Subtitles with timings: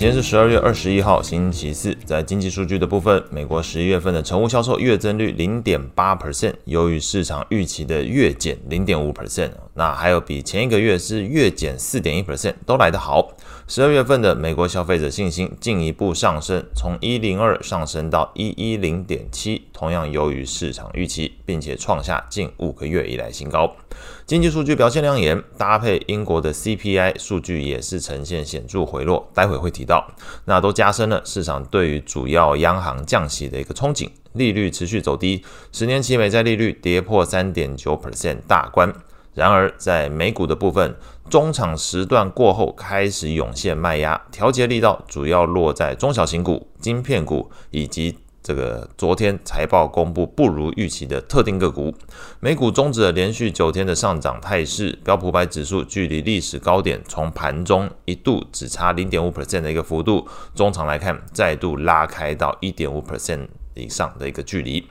[0.00, 1.94] 今天是十二月二十一号，星期四。
[2.06, 9.50] 在经济数据的部分，美国十一月份的成屋销售月增率零点八 percent，优于市场预期的月减零点五 percent。
[9.74, 13.36] 那还有比前一个月是月减四点一 percent 都来得好。
[13.68, 23.76] 十二月份的美国消费者信心进一步上升，从一零二上升到一一零点七，同样优于市场预期，并且创下近五个月以来新高。
[24.26, 30.06] 经济数据表现亮眼，搭配英国的 CPI 数据也是呈现显著回落，待会会提到。
[30.44, 38.92] 那都加深了市场对于主要央行降息的一个憧憬，利率持续走低，十年期美债利率跌破三点九 percent 大关。
[39.34, 40.96] 然而，在美股的部分，
[41.28, 48.18] 中场时段过后开始涌现卖压，调节力道主要落在中小型股、晶片股以及。
[48.42, 51.94] 这个昨天财报公布不如预期的特定个股，
[52.40, 64.86] 美股终止了连续九天的上涨态势，标普百指数距离历史高点从盘中一度只差零点五 percent 的一个幅度，中长来看再度拉开到一点五 percent 以上的一个距离。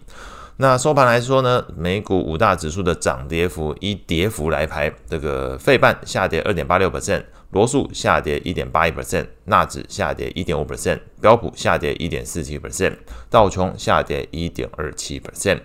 [0.62, 12.98] 那收盘来说呢，美股五大指数的涨跌幅以跌幅来排，这个费半下跌二点八六 percent，罗素下跌一点八一 percent，纳指下跌一点五 percent，标普下跌一点四七 percent，
[13.30, 15.62] 道琼下跌一点二七 percent。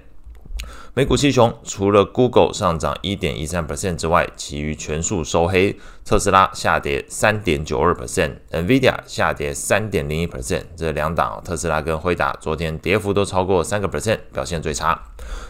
[0.96, 5.76] 美股七雄除了 Google 上涨一点一三 percent 之外，其余全数收黑。
[6.04, 10.62] 特斯拉下跌三点九二 percent，NVIDIA 下跌三点零一 percent。
[10.76, 15.02] 这两档特斯拉跟辉达昨天跌幅都超过三个 percent，表现最差。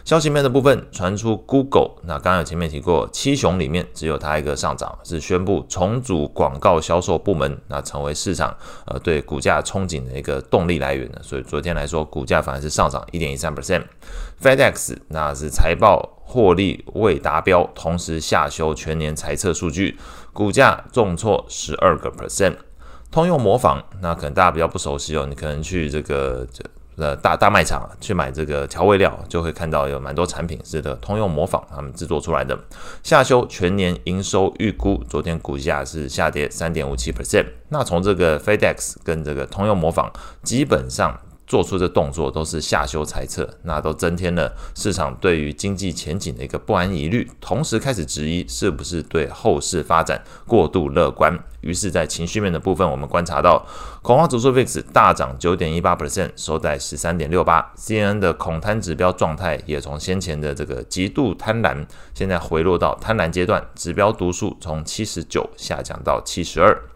[0.04, 8.56] 消息面的部分传出 Google，那刚刚有前面提过，七雄里面只有它一个上涨，是宣布重组广告销售部门，那成为市场
[8.86, 11.10] 呃对股价憧憬的一个动力来源。
[11.20, 13.82] 所以昨天来说，股价反而是上涨一点一三 percent。
[14.40, 19.98] FedEx 那是财报获利未达标，同时下修全年财测数据。
[20.32, 22.56] 股价重挫十二个 percent，
[23.10, 26.64] 通用磨坊，那可能大家比较不熟悉哦，你可能去这个这
[26.96, 32.58] 呃大大卖场，去买这个调味料，就会看到有蛮多产品是的通用磨坊他们制作出来的。
[33.04, 37.46] 下修全年营收预估，昨天股价是下跌三点五七 percent。
[37.68, 40.12] 那从这个 FedEx 跟这个通用磨坊，
[40.42, 41.20] 基本上。
[41.46, 51.38] 做出的动作都是下修猜测，那都增添了市场对于经济前景的一个不安疑虑，同时开始质疑是不是对后市发展过度乐观。
[51.60, 53.64] 于是，在情绪面的部分，我们观察到
[54.02, 57.72] 恐慌指数 VIX 大涨九点一八 percent，收在十三点六八。
[57.74, 66.93] CNN 的恐贪指标状态也从先前的这个极度贪婪，现在回落到贪婪阶段，指标读数从七十九下降到七十二。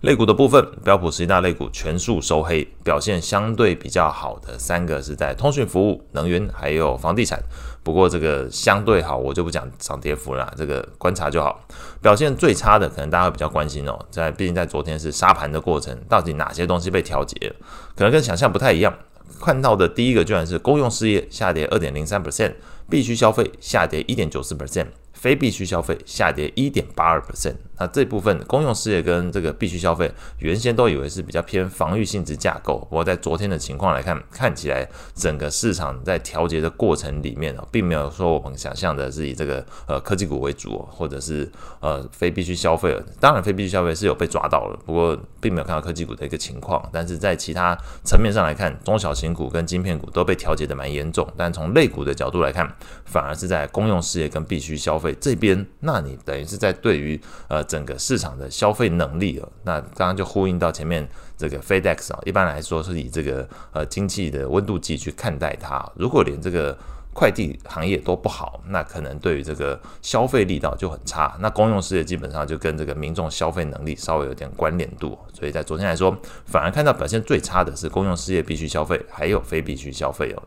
[0.00, 7.38] 类股的部分，标普十大类股全数收黑，表现相对比较好的三个是在通讯服务、能源还有房地产。
[7.82, 11.60] 不过这个相对好，我就不讲涨跌幅了，这个观察就好。
[12.00, 17.52] 表现最差的，可能大家会比较关心哦，在毕竟在昨天是杀盘的过程，到底哪些东西被调节，
[17.94, 18.94] 可能跟想象不太一样。
[19.38, 22.54] 看到的第一个居然是公用事业下跌二点零三 percent，
[22.88, 24.86] 必须消费下跌一点九四 percent。
[25.20, 41.46] 非必需消费下跌一点八二 percent，那这部分公用事业跟这个必需消费，原先都以为是比较偏防御性质架构，不过在昨天的情况来看，看起来整个市场在调节的过程里面啊，并没有说我们想象的是以这个呃科技股为主，或者是
[41.80, 47.76] 呃非必需消费，当然非必需消费是有被抓到了，不过并没有看到科技股的一个情况，但是在其他
[48.06, 52.66] 层面上来看，中小型股跟晶片股都被调节的蛮严重，但从类股的角度来看，
[53.04, 55.09] 反而是在公用事业跟必需消费。
[55.14, 65.84] 这边，那你等于是在对于呃整个市场的消费能力哦，那刚刚就呼应到前面这个 FedEx 啊，一般来说是以这个呃经济的温度计去看待它。
[65.94, 66.76] 如果连这个
[67.12, 71.36] 快递行业都不好，那可能对于这个消费力道就很差。
[71.40, 76.16] 那公用事业基本上就跟这个民众消费能力稍微有点关联度，所以在昨天来说，
[76.46, 80.42] 反而看到表现最差的是公用事业必须消费，还有非必须消费哦。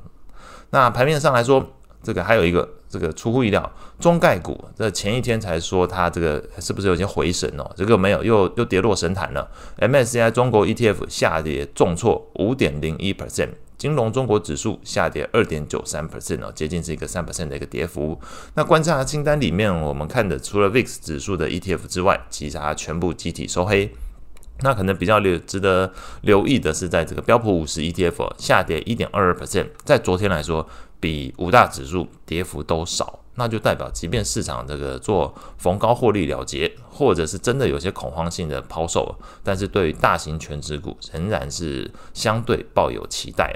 [0.69, 1.64] 那盘面上来说，
[2.03, 2.70] 这个还有一个。
[2.94, 7.67] 这个出乎意料，中概股这前一天才说它这个是不是有些回神哦？
[7.76, 9.50] 这个没有，又又跌落神坛了。
[9.79, 18.22] MSCI 中国 ETF 下跌重挫五点零一 percent，金融中国指数下跌二点九三 percent 哦，接近是一个三 percent 的一个跌幅。
[18.53, 23.91] 那观察清单里面，我们看的除了 VIX 指数的 ETF 之外，其他全部集体收黑。
[24.64, 30.68] 那可能比较留值得留意的是，在这个标普五十 ETF 下跌一点二二 percent，在昨天来说。
[31.04, 39.14] 比五大指数跌幅都少，那就代表，即便市场这个做逢高获利了结，或者是真的有些恐慌性的抛售，
[39.44, 43.54] 但是对于大型权值股仍然是相对抱有期待。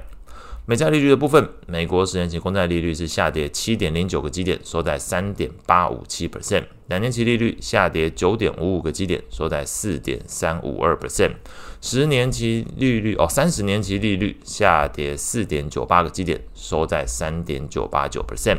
[0.66, 6.66] 美债利率的部分，美国十年期公债利率是下跌七点零九个基点，收在三点八五七 percent。
[6.88, 11.34] 两年期利率下跌九点五五个基点，收在四点三五二 percent。
[11.82, 18.58] 十年期利率哦，三十年期利率下跌四点九八个基点，收在三点九八九 percent。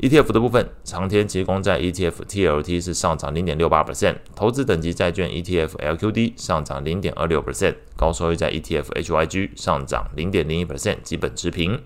[0.00, 11.80] ETF 的部分，长天期公债 ETF TLT 是上涨零点六八 percent，投资等级债券 ETF LQD 上涨零点二六 percent，高收益债 ETF HYG 上涨零点零一 percent，基本持平。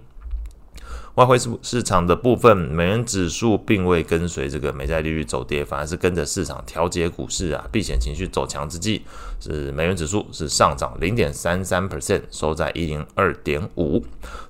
[1.14, 9.02] 外汇市市场的部分，美元指数并未跟随这个美债利率走跌，反而是跟着市场调节股市啊，避险情绪走强之际，
[9.40, 14.04] 是美元指数是上涨零点三三 percent，收在一零二点五。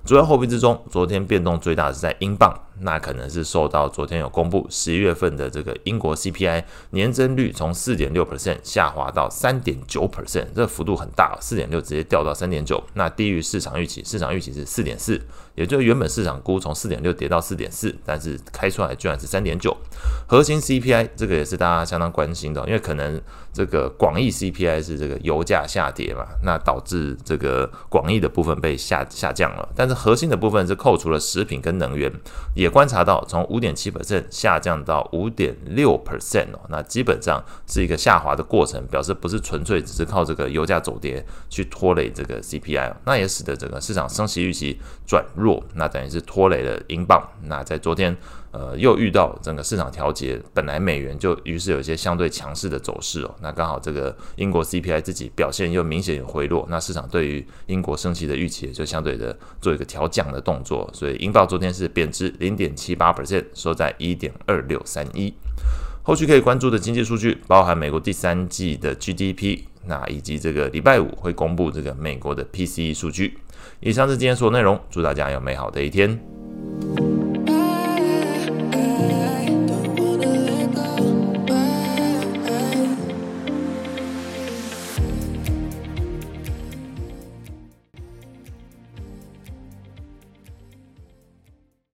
[0.05, 2.53] 主要货币之中，昨天变动最大的是在英镑。
[2.81, 15.21] 那可能是受到昨天有公布十一月份的这个英国 CPI 年增率从四点六 percent 下滑到三点九 percent，这幅度很大，四点六直接掉到三点九，那低于市场预期，市场预期是四点四，
[15.55, 19.75] 也就是原本市场估从四点六跌到四点四，但是开出来居然是三点九。
[20.27, 23.21] 核心 CPI 这个也是大家相当关心的，因为可能
[23.53, 32.11] 这个广义 CPI 是这个油价下跌嘛，那导致这个广义的部分被下下降了，但是核心的部分是扣除了食品跟能源
[32.53, 32.69] 也。
[32.75, 47.25] 观察到，从五点七 percent 下降到五点六 percent 哦，那基本上是一个下滑的过程，表示不是纯粹只是靠这个油价走跌去拖累这个 CPI，那也使得整个市场升息预期转弱，那等于是拖累了英镑。
[47.43, 48.17] 那在昨天。
[48.57, 53.35] 呃，又遇到整个市场调节，本来美元就于是有一些相对强势的走势哦。
[53.41, 60.89] 那刚好这个英国 CPI 自己表现又明显有回落，那市场对于英国升息的预期也就相对的做一个调降的动作。
[60.93, 65.33] 所以英镑昨天是贬值零点七八 percent，收在一点二六三一。
[66.03, 73.37] 后续可以关注的经济数据包含美国第三季的 GDP，那以及这个礼拜五会公布这个美国的 PCE 数据。
[73.81, 76.34] 以上是今天所有内容，祝大家有美好的一天。